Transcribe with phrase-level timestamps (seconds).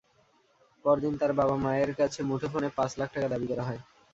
[0.85, 3.81] পরদিন তার বাবা-মায়ের কাছে মুঠোফোনে পাঁচ লাখ টাকা দাবি করা হয়।